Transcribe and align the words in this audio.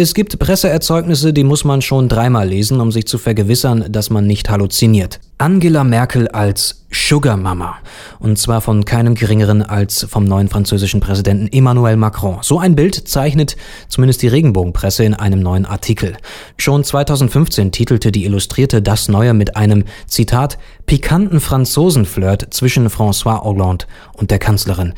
Es 0.00 0.14
gibt 0.14 0.38
Presseerzeugnisse, 0.38 1.32
die 1.32 1.42
muss 1.42 1.64
man 1.64 1.82
schon 1.82 2.08
dreimal 2.08 2.46
lesen, 2.48 2.80
um 2.80 2.92
sich 2.92 3.08
zu 3.08 3.18
vergewissern, 3.18 3.86
dass 3.88 4.10
man 4.10 4.28
nicht 4.28 4.48
halluziniert. 4.48 5.18
Angela 5.38 5.82
Merkel 5.82 6.28
als 6.28 6.84
Sugar 6.92 7.36
Mama. 7.36 7.78
Und 8.20 8.38
zwar 8.38 8.60
von 8.60 8.84
keinem 8.84 9.16
geringeren 9.16 9.60
als 9.60 10.06
vom 10.08 10.24
neuen 10.24 10.46
französischen 10.46 11.00
Präsidenten 11.00 11.48
Emmanuel 11.48 11.96
Macron. 11.96 12.38
So 12.42 12.60
ein 12.60 12.76
Bild 12.76 13.08
zeichnet 13.08 13.56
zumindest 13.88 14.22
die 14.22 14.28
Regenbogenpresse 14.28 15.02
in 15.02 15.14
einem 15.14 15.40
neuen 15.40 15.66
Artikel. 15.66 16.16
Schon 16.58 16.84
2015 16.84 17.72
titelte 17.72 18.12
die 18.12 18.24
Illustrierte 18.24 18.80
das 18.80 19.08
Neue 19.08 19.34
mit 19.34 19.56
einem, 19.56 19.82
Zitat, 20.06 20.58
pikanten 20.86 21.40
Franzosenflirt 21.40 22.54
zwischen 22.54 22.88
François 22.88 23.42
Hollande 23.42 23.86
und 24.12 24.30
der 24.30 24.38
Kanzlerin. 24.38 24.94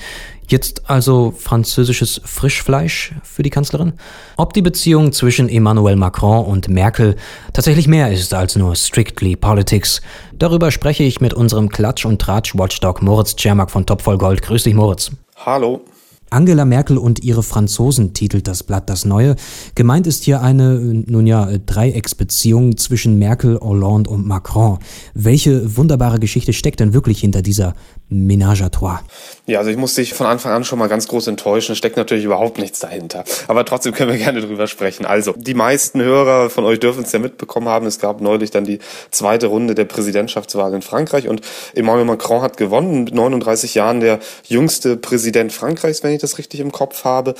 Jetzt 0.50 0.90
also 0.90 1.32
französisches 1.38 2.20
Frischfleisch 2.24 3.14
für 3.22 3.44
die 3.44 3.50
Kanzlerin? 3.50 3.92
Ob 4.36 4.52
die 4.52 4.62
Beziehung 4.62 5.12
zwischen 5.12 5.48
Emmanuel 5.48 5.94
Macron 5.94 6.44
und 6.44 6.68
Merkel 6.68 7.14
tatsächlich 7.52 7.86
mehr 7.86 8.10
ist 8.10 8.34
als 8.34 8.56
nur 8.56 8.74
strictly 8.74 9.36
politics, 9.36 10.02
darüber 10.36 10.72
spreche 10.72 11.04
ich 11.04 11.20
mit 11.20 11.34
unserem 11.34 11.68
Klatsch- 11.68 12.04
und 12.04 12.20
Tratsch-Watchdog 12.20 13.00
Moritz 13.00 13.36
Czermak 13.36 13.70
von 13.70 13.86
Top 13.86 14.02
voll 14.02 14.18
Gold. 14.18 14.42
Grüß 14.42 14.64
dich, 14.64 14.74
Moritz. 14.74 15.12
Hallo. 15.36 15.82
Angela 16.30 16.64
Merkel 16.64 16.96
und 16.96 17.24
ihre 17.24 17.42
Franzosen 17.42 18.14
titelt 18.14 18.46
das 18.46 18.62
Blatt 18.62 18.88
Das 18.88 19.04
Neue. 19.04 19.34
Gemeint 19.74 20.06
ist 20.06 20.22
hier 20.24 20.40
eine, 20.40 20.78
nun 20.78 21.26
ja, 21.26 21.50
Dreiecksbeziehung 21.66 22.76
zwischen 22.76 23.18
Merkel, 23.18 23.58
Hollande 23.60 24.08
und 24.10 24.26
Macron. 24.26 24.78
Welche 25.12 25.76
wunderbare 25.76 26.20
Geschichte 26.20 26.52
steckt 26.52 26.78
denn 26.80 26.94
wirklich 26.94 27.20
hinter 27.20 27.42
dieser 27.42 27.74
Ménage 28.10 28.62
à 28.62 28.70
trois? 28.70 29.00
Ja, 29.46 29.60
also 29.60 29.70
ich 29.70 29.76
muss 29.76 29.94
dich 29.94 30.14
von 30.14 30.26
Anfang 30.26 30.52
an 30.52 30.64
schon 30.64 30.78
mal 30.78 30.88
ganz 30.88 31.08
groß 31.08 31.28
enttäuschen. 31.28 31.72
Es 31.72 31.78
steckt 31.78 31.96
natürlich 31.96 32.24
überhaupt 32.24 32.58
nichts 32.58 32.80
dahinter. 32.80 33.24
Aber 33.48 33.64
trotzdem 33.64 33.94
können 33.94 34.10
wir 34.10 34.18
gerne 34.18 34.40
drüber 34.40 34.66
sprechen. 34.66 35.06
Also, 35.06 35.32
die 35.36 35.54
meisten 35.54 36.00
Hörer 36.02 36.50
von 36.50 36.64
euch 36.64 36.80
dürfen 36.80 37.04
es 37.04 37.12
ja 37.12 37.18
mitbekommen 37.20 37.68
haben. 37.68 37.86
Es 37.86 37.98
gab 37.98 38.20
neulich 38.20 38.50
dann 38.50 38.64
die 38.64 38.80
zweite 39.10 39.46
Runde 39.46 39.74
der 39.74 39.84
Präsidentschaftswahl 39.84 40.74
in 40.74 40.82
Frankreich 40.82 41.28
und 41.28 41.42
Emmanuel 41.74 42.04
Macron 42.04 42.42
hat 42.42 42.56
gewonnen. 42.56 43.04
Mit 43.04 43.14
39 43.14 43.74
Jahren 43.74 44.00
der 44.00 44.18
jüngste 44.44 44.96
Präsident 44.96 45.52
Frankreichs, 45.52 46.02
wenn 46.02 46.12
ich 46.12 46.20
das 46.20 46.38
richtig 46.38 46.60
im 46.60 46.72
Kopf 46.72 47.04
habe. 47.04 47.34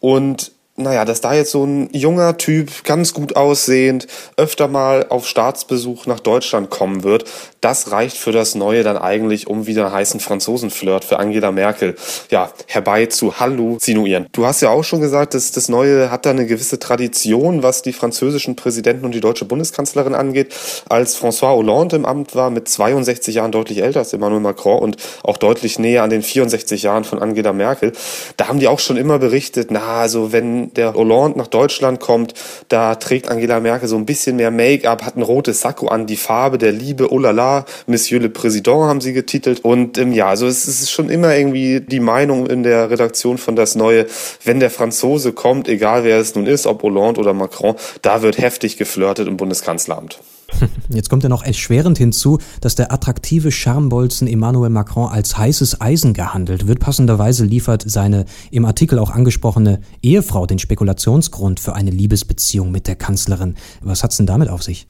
Und 0.00 0.52
naja, 0.80 1.04
dass 1.04 1.20
da 1.20 1.34
jetzt 1.34 1.50
so 1.50 1.64
ein 1.64 1.88
junger 1.92 2.36
Typ, 2.38 2.84
ganz 2.84 3.14
gut 3.14 3.36
aussehend, 3.36 4.06
öfter 4.36 4.68
mal 4.68 5.06
auf 5.08 5.26
Staatsbesuch 5.26 6.06
nach 6.06 6.20
Deutschland 6.20 6.70
kommen 6.70 7.04
wird, 7.04 7.24
das 7.60 7.92
reicht 7.92 8.16
für 8.16 8.32
das 8.32 8.54
Neue 8.54 8.82
dann 8.82 8.96
eigentlich, 8.96 9.46
um 9.46 9.66
wieder 9.66 9.86
einen 9.86 9.94
heißen 9.94 10.20
Franzosenflirt 10.20 11.04
für 11.04 11.18
Angela 11.18 11.52
Merkel, 11.52 11.94
ja, 12.30 12.50
herbei 12.66 13.06
zu 13.06 13.38
halluzinieren. 13.38 14.26
Du 14.32 14.46
hast 14.46 14.62
ja 14.62 14.70
auch 14.70 14.84
schon 14.84 15.00
gesagt, 15.00 15.34
dass 15.34 15.52
das 15.52 15.68
Neue 15.68 16.10
hat 16.10 16.24
da 16.24 16.30
eine 16.30 16.46
gewisse 16.46 16.78
Tradition, 16.78 17.62
was 17.62 17.82
die 17.82 17.92
französischen 17.92 18.56
Präsidenten 18.56 19.04
und 19.04 19.12
die 19.12 19.20
deutsche 19.20 19.44
Bundeskanzlerin 19.44 20.14
angeht. 20.14 20.54
Als 20.88 21.20
François 21.20 21.54
Hollande 21.54 21.96
im 21.96 22.06
Amt 22.06 22.34
war, 22.34 22.50
mit 22.50 22.68
62 22.68 23.34
Jahren 23.34 23.52
deutlich 23.52 23.82
älter 23.82 24.00
als 24.00 24.12
Emmanuel 24.12 24.40
Macron 24.40 24.80
und 24.80 24.96
auch 25.22 25.36
deutlich 25.36 25.78
näher 25.78 26.02
an 26.02 26.10
den 26.10 26.22
64 26.22 26.82
Jahren 26.82 27.04
von 27.04 27.20
Angela 27.20 27.52
Merkel, 27.52 27.92
da 28.36 28.48
haben 28.48 28.58
die 28.58 28.68
auch 28.68 28.78
schon 28.78 28.96
immer 28.96 29.18
berichtet, 29.18 29.70
na, 29.70 30.00
also 30.00 30.32
wenn 30.32 30.69
der 30.76 30.94
Hollande 30.94 31.38
nach 31.38 31.46
Deutschland 31.46 32.00
kommt, 32.00 32.34
da 32.68 32.94
trägt 32.94 33.28
Angela 33.28 33.60
Merkel 33.60 33.88
so 33.88 33.96
ein 33.96 34.06
bisschen 34.06 34.36
mehr 34.36 34.50
Make-up, 34.50 35.02
hat 35.04 35.16
ein 35.16 35.22
rotes 35.22 35.60
Sakko 35.60 35.88
an, 35.88 36.06
die 36.06 36.16
Farbe 36.16 36.58
der 36.58 36.72
Liebe, 36.72 37.12
oh 37.12 37.18
la 37.18 37.30
la, 37.30 37.64
Monsieur 37.86 38.20
le 38.20 38.28
Président 38.28 38.86
haben 38.86 39.00
sie 39.00 39.12
getitelt. 39.12 39.64
Und 39.64 39.98
ähm, 39.98 40.12
ja, 40.12 40.28
also 40.28 40.46
es 40.46 40.66
ist 40.66 40.90
schon 40.90 41.10
immer 41.10 41.36
irgendwie 41.36 41.80
die 41.80 42.00
Meinung 42.00 42.46
in 42.46 42.62
der 42.62 42.90
Redaktion 42.90 43.38
von 43.38 43.56
Das 43.56 43.74
Neue, 43.74 44.06
wenn 44.44 44.60
der 44.60 44.70
Franzose 44.70 45.32
kommt, 45.32 45.68
egal 45.68 46.04
wer 46.04 46.18
es 46.18 46.34
nun 46.34 46.46
ist, 46.46 46.66
ob 46.66 46.82
Hollande 46.82 47.20
oder 47.20 47.34
Macron, 47.34 47.74
da 48.02 48.22
wird 48.22 48.38
heftig 48.38 48.76
geflirtet 48.76 49.28
im 49.28 49.36
Bundeskanzleramt. 49.36 50.18
Jetzt 50.88 51.08
kommt 51.10 51.22
ja 51.22 51.28
noch 51.28 51.42
erschwerend 51.42 51.98
hinzu, 51.98 52.38
dass 52.60 52.74
der 52.74 52.92
attraktive 52.92 53.50
Charmbolzen 53.50 54.28
Emmanuel 54.28 54.70
Macron 54.70 55.08
als 55.10 55.36
heißes 55.36 55.80
Eisen 55.80 56.14
gehandelt 56.14 56.66
wird. 56.66 56.80
Passenderweise 56.80 57.44
liefert 57.44 57.84
seine 57.86 58.24
im 58.50 58.64
Artikel 58.64 58.98
auch 58.98 59.10
angesprochene 59.10 59.80
Ehefrau 60.02 60.46
den 60.46 60.58
Spekulationsgrund 60.58 61.60
für 61.60 61.74
eine 61.74 61.90
Liebesbeziehung 61.90 62.70
mit 62.70 62.86
der 62.86 62.96
Kanzlerin. 62.96 63.54
Was 63.80 64.02
hat's 64.02 64.16
denn 64.16 64.26
damit 64.26 64.48
auf 64.48 64.62
sich? 64.62 64.88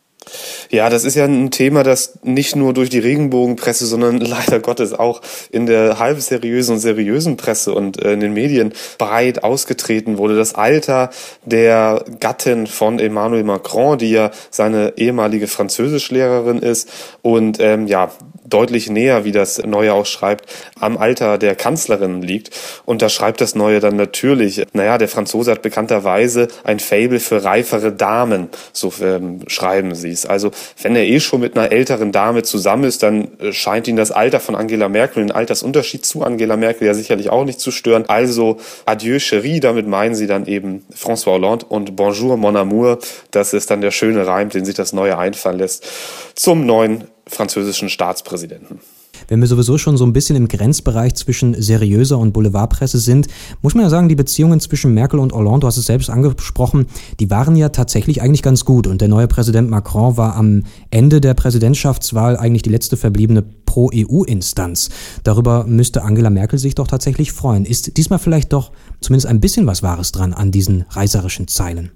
Ja, 0.71 0.89
das 0.91 1.05
ist 1.05 1.15
ja 1.15 1.25
ein 1.25 1.51
Thema, 1.51 1.83
das 1.83 2.19
nicht 2.23 2.57
nur 2.57 2.73
durch 2.75 2.91
die 2.91 2.99
Regenbogenpresse, 2.99 3.87
sondern 3.87 4.19
leider 4.21 4.61
Gottes 4.61 4.93
auch 4.93 5.21
in 5.51 5.67
der 5.67 5.99
halb 5.99 6.21
seriösen 6.21 6.75
und 6.75 6.81
seriösen 6.81 7.37
Presse 7.37 7.75
und 7.75 8.03
äh, 8.03 8.13
in 8.13 8.21
den 8.21 8.33
Medien 8.33 8.73
breit 8.99 9.45
ausgetreten 9.45 10.19
wurde. 10.19 10.37
Das 10.37 10.55
Alter 10.55 11.11
der 11.45 12.05
Gattin 12.21 12.67
von 12.67 12.99
Emmanuel 12.99 13.45
Macron, 13.45 13.99
die 13.99 14.11
ja 14.11 14.31
seine 14.51 14.95
ehemalige 14.97 15.49
Französischlehrerin 15.49 16.59
ist 16.59 16.89
und 17.23 17.59
ähm, 17.61 17.87
ja, 17.87 18.11
deutlich 18.51 18.91
näher, 18.91 19.25
wie 19.25 19.33
das 19.33 19.59
Neue 19.59 19.93
auch 19.93 20.07
schreibt, 20.07 20.47
am 20.79 20.99
Alter 20.99 21.39
der 21.39 21.55
Kanzlerin 21.55 22.23
liegt. 22.23 22.51
Und 22.85 23.03
da 23.03 23.09
schreibt 23.09 23.41
das 23.41 23.55
Neue 23.55 23.81
dann 23.81 23.97
natürlich, 23.97 24.65
naja, 24.73 24.99
der 24.99 25.09
Franzose 25.09 25.53
hat 25.53 25.63
bekannterweise 25.63 26.49
ein 26.65 26.81
Fable 26.81 27.21
für 27.21 27.45
reifere 27.45 27.93
Damen, 27.93 28.49
so 28.73 28.93
ähm, 29.01 29.41
schreiben 29.47 29.95
sie 29.95 30.11
es. 30.11 30.27
Also 30.27 30.51
wenn 30.83 30.97
er 30.97 31.05
eh 31.05 31.21
schon 31.21 31.41
mit 31.41 31.57
einer 31.57 31.73
älteren 31.73 32.13
Dame 32.13 32.43
zusammen 32.43 32.85
ist, 32.85 33.03
dann 33.03 33.29
äh, 33.39 33.53
scheint 33.53 33.89
ihn 33.89 33.97
das 33.97 34.11
Alter 34.11 34.41
von 34.41 34.55
Angela 34.55 34.89
Merkel, 34.89 35.23
den 35.23 35.33
Altersunterschied 35.33 36.05
zu 36.05 36.23
Angela 36.23 36.57
Merkel 36.57 36.87
ja 36.87 36.95
sicherlich 36.95 37.31
auch 37.31 37.45
nicht 37.45 37.61
zu 37.61 37.71
stören. 37.71 38.05
Also 38.09 38.59
adieu 38.85 39.17
chérie, 39.17 39.61
damit 39.61 39.87
meinen 39.87 40.15
sie 40.15 40.27
dann 40.27 40.47
eben 40.47 40.85
François 40.95 41.33
Hollande 41.33 41.67
und 41.67 41.97
bonjour 41.97 42.37
mon 42.37 42.57
amour. 42.57 42.99
Das 43.31 43.53
ist 43.53 43.71
dann 43.71 43.81
der 43.81 43.91
schöne 43.91 44.27
Reim, 44.27 44.49
den 44.51 44.65
sich 44.65 44.75
das 44.75 44.93
Neue 44.93 45.17
einfallen 45.17 45.59
lässt 45.59 45.87
zum 46.35 46.65
neuen 46.65 47.05
französischen 47.31 47.89
Staatspräsidenten. 47.89 48.81
Wenn 49.29 49.41
wir 49.41 49.47
sowieso 49.47 49.79
schon 49.79 49.97
so 49.97 50.05
ein 50.05 50.13
bisschen 50.13 50.37
im 50.37 50.49
Grenzbereich 50.49 51.15
zwischen 51.15 51.61
seriöser 51.61 52.19
und 52.19 52.33
Boulevardpresse 52.33 52.99
sind, 52.99 53.29
muss 53.63 53.75
man 53.75 53.85
ja 53.85 53.91
sagen, 53.91 54.09
die 54.09 54.15
Beziehungen 54.15 54.61
zwischen 54.61 54.95
Merkel 54.95 55.21
und 55.21 55.33
Hollande, 55.33 55.61
du 55.61 55.67
hast 55.67 55.77
es 55.77 55.87
selbst 55.87 56.11
angesprochen, 56.11 56.87
die 57.19 57.31
waren 57.31 57.57
ja 57.57 57.69
tatsächlich 57.69 58.23
eigentlich 58.23 58.43
ganz 58.43 58.65
gut. 58.65 58.87
Und 58.87 59.01
der 59.01 59.09
neue 59.09 59.29
Präsident 59.29 59.71
Macron 59.71 60.17
war 60.17 60.37
am 60.37 60.65
Ende 60.91 61.21
der 61.21 61.35
Präsidentschaftswahl 61.35 62.37
eigentlich 62.37 62.63
die 62.63 62.71
letzte 62.71 62.97
verbliebene 62.97 63.43
Pro-EU-Instanz. 63.43 64.91
Darüber 65.23 65.65
müsste 65.65 66.03
Angela 66.03 66.31
Merkel 66.31 66.59
sich 66.59 66.75
doch 66.75 66.89
tatsächlich 66.89 67.33
freuen. 67.33 67.65
Ist 67.65 67.97
diesmal 67.97 68.19
vielleicht 68.19 68.53
doch 68.53 68.73
zumindest 69.01 69.27
ein 69.27 69.41
bisschen 69.41 69.67
was 69.67 69.83
Wahres 69.83 70.13
dran 70.13 70.33
an 70.33 70.51
diesen 70.51 70.87
reißerischen 70.91 71.47
Zeilen? 71.47 71.93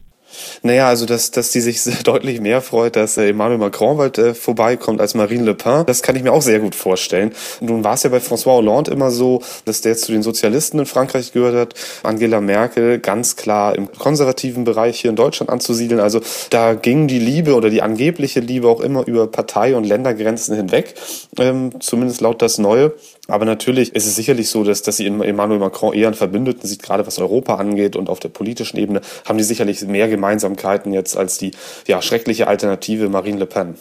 Naja, 0.62 0.88
also 0.88 1.06
dass, 1.06 1.30
dass 1.30 1.50
die 1.50 1.60
sich 1.60 1.82
deutlich 2.04 2.40
mehr 2.40 2.60
freut, 2.60 2.96
dass 2.96 3.16
äh, 3.16 3.28
Emmanuel 3.28 3.58
Macron 3.58 3.96
bald 3.96 4.18
äh, 4.18 4.34
vorbeikommt 4.34 5.00
als 5.00 5.14
Marine 5.14 5.44
Le 5.44 5.54
Pen, 5.54 5.84
das 5.86 6.02
kann 6.02 6.16
ich 6.16 6.22
mir 6.22 6.32
auch 6.32 6.42
sehr 6.42 6.60
gut 6.60 6.74
vorstellen. 6.74 7.32
Nun 7.60 7.84
war 7.84 7.94
es 7.94 8.02
ja 8.02 8.10
bei 8.10 8.18
François 8.18 8.56
Hollande 8.56 8.90
immer 8.90 9.10
so, 9.10 9.42
dass 9.64 9.80
der 9.80 9.96
zu 9.96 10.12
den 10.12 10.22
Sozialisten 10.22 10.78
in 10.78 10.86
Frankreich 10.86 11.32
gehört 11.32 11.56
hat, 11.56 11.74
Angela 12.02 12.40
Merkel 12.40 12.98
ganz 12.98 13.36
klar 13.36 13.74
im 13.76 13.90
konservativen 13.92 14.64
Bereich 14.64 15.00
hier 15.00 15.10
in 15.10 15.16
Deutschland 15.16 15.50
anzusiedeln. 15.50 16.00
Also 16.00 16.20
da 16.50 16.74
ging 16.74 17.06
die 17.06 17.18
Liebe 17.18 17.54
oder 17.54 17.70
die 17.70 17.82
angebliche 17.82 18.40
Liebe 18.40 18.68
auch 18.68 18.80
immer 18.80 19.06
über 19.06 19.26
Partei- 19.26 19.76
und 19.76 19.84
Ländergrenzen 19.84 20.56
hinweg, 20.56 20.94
ähm, 21.38 21.80
zumindest 21.80 22.20
laut 22.20 22.42
das 22.42 22.58
Neue. 22.58 22.92
Aber 23.26 23.46
natürlich 23.46 23.94
ist 23.94 24.06
es 24.06 24.16
sicherlich 24.16 24.50
so, 24.50 24.64
dass, 24.64 24.82
dass 24.82 24.98
sie 24.98 25.06
Emmanuel 25.06 25.58
Macron 25.58 25.94
eher 25.94 26.08
einen 26.08 26.16
Verbündeten 26.16 26.68
sieht, 26.68 26.82
gerade 26.82 27.06
was 27.06 27.18
Europa 27.18 27.54
angeht 27.54 27.96
und 27.96 28.10
auf 28.10 28.20
der 28.20 28.28
politischen 28.28 28.76
Ebene 28.76 29.00
haben 29.24 29.38
die 29.38 29.44
sicherlich 29.44 29.82
mehr 29.82 30.08
Gemeinsamkeiten 30.08 30.92
jetzt 30.92 31.16
als 31.16 31.38
die 31.38 31.52
ja, 31.86 32.02
schreckliche 32.02 32.48
Alternative 32.48 33.08
Marine 33.08 33.38
Le 33.38 33.46
Pen. 33.46 33.74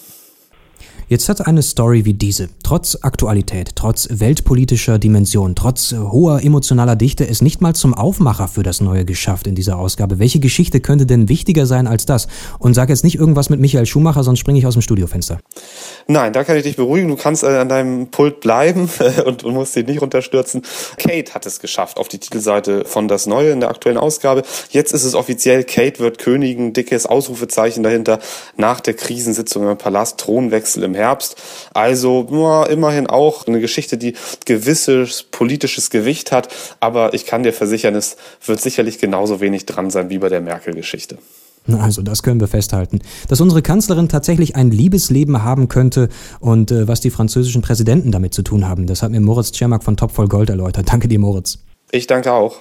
Jetzt 1.09 1.27
hat 1.27 1.45
eine 1.45 1.61
Story 1.61 2.05
wie 2.05 2.13
diese, 2.13 2.49
trotz 2.63 2.97
Aktualität, 3.01 3.75
trotz 3.75 4.07
weltpolitischer 4.09 4.97
Dimension, 4.97 5.55
trotz 5.55 5.93
hoher 5.93 6.41
emotionaler 6.41 6.95
Dichte, 6.95 7.27
es 7.27 7.41
nicht 7.41 7.61
mal 7.61 7.75
zum 7.75 7.93
Aufmacher 7.93 8.47
für 8.47 8.63
das 8.63 8.81
Neue 8.81 9.05
geschafft 9.05 9.47
in 9.47 9.55
dieser 9.55 9.77
Ausgabe. 9.77 10.17
Welche 10.17 10.39
Geschichte 10.39 10.79
könnte 10.79 11.05
denn 11.05 11.29
wichtiger 11.29 11.65
sein 11.65 11.87
als 11.87 12.05
das? 12.05 12.27
Und 12.59 12.73
sag 12.73 12.89
jetzt 12.89 13.03
nicht 13.03 13.19
irgendwas 13.19 13.49
mit 13.49 13.59
Michael 13.59 13.85
Schumacher, 13.85 14.23
sonst 14.23 14.39
springe 14.39 14.59
ich 14.59 14.65
aus 14.65 14.73
dem 14.73 14.81
Studiofenster. 14.81 15.39
Nein, 16.07 16.33
da 16.33 16.43
kann 16.43 16.57
ich 16.57 16.63
dich 16.63 16.75
beruhigen. 16.75 17.09
Du 17.09 17.15
kannst 17.15 17.43
äh, 17.43 17.47
an 17.47 17.69
deinem 17.69 18.07
Pult 18.07 18.39
bleiben 18.39 18.89
und, 19.25 19.43
und 19.43 19.53
musst 19.53 19.75
dich 19.75 19.85
nicht 19.85 20.01
runterstürzen. 20.01 20.63
Kate 20.97 21.33
hat 21.33 21.45
es 21.45 21.59
geschafft 21.59 21.97
auf 21.97 22.07
die 22.07 22.17
Titelseite 22.17 22.85
von 22.85 23.07
Das 23.07 23.27
Neue 23.27 23.51
in 23.51 23.59
der 23.59 23.69
aktuellen 23.69 23.97
Ausgabe. 23.97 24.43
Jetzt 24.69 24.93
ist 24.93 25.03
es 25.03 25.15
offiziell, 25.15 25.63
Kate 25.63 25.99
wird 25.99 26.17
Königin, 26.17 26.73
dickes 26.73 27.05
Ausrufezeichen 27.05 27.83
dahinter, 27.83 28.19
nach 28.55 28.79
der 28.79 28.93
Krisensitzung 28.93 29.69
im 29.69 29.77
Palast, 29.77 30.19
Thronwechsel 30.19 30.83
im 30.83 30.95
Herbst. 30.95 31.35
Also 31.73 32.23
ja, 32.53 32.65
immerhin 32.65 33.07
auch 33.07 33.47
eine 33.47 33.59
Geschichte, 33.59 33.97
die 33.97 34.13
gewisses 34.45 35.23
politisches 35.23 35.89
Gewicht 35.89 36.31
hat. 36.31 36.49
Aber 36.79 37.13
ich 37.13 37.25
kann 37.25 37.43
dir 37.43 37.53
versichern, 37.53 37.95
es 37.95 38.17
wird 38.45 38.61
sicherlich 38.61 38.99
genauso 38.99 39.39
wenig 39.41 39.65
dran 39.65 39.89
sein 39.89 40.09
wie 40.09 40.19
bei 40.19 40.29
der 40.29 40.41
Merkel-Geschichte. 40.41 41.17
Also, 41.79 42.01
das 42.01 42.23
können 42.23 42.41
wir 42.41 42.49
festhalten. 42.49 42.99
Dass 43.29 43.39
unsere 43.39 43.61
Kanzlerin 43.61 44.09
tatsächlich 44.09 44.57
ein 44.57 44.69
Liebesleben 44.69 45.43
haben 45.43 45.69
könnte 45.69 46.09
und 46.41 46.71
äh, 46.71 46.89
was 46.89 46.99
die 46.99 47.09
französischen 47.09 47.61
Präsidenten 47.61 48.11
damit 48.11 48.33
zu 48.33 48.41
tun 48.41 48.67
haben, 48.67 48.85
das 48.85 49.01
hat 49.01 49.11
mir 49.11 49.21
Moritz 49.21 49.53
Czermak 49.53 49.83
von 49.83 49.95
Topf 49.95 50.13
voll 50.13 50.27
Gold 50.27 50.49
erläutert. 50.49 50.91
Danke 50.91 51.07
dir, 51.07 51.19
Moritz. 51.19 51.59
Ich 51.91 52.05
danke 52.05 52.33
auch. 52.33 52.57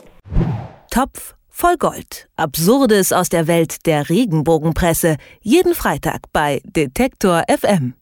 Topf 0.91 1.35
voll 1.49 1.77
Gold. 1.79 2.29
Absurdes 2.37 3.13
aus 3.13 3.29
der 3.29 3.49
Welt 3.49 3.87
der 3.87 4.09
Regenbogenpresse. 4.09 5.17
Jeden 5.41 5.75
Freitag 5.75 6.23
bei 6.33 6.61
Detektor 6.65 7.43
FM. 7.49 7.95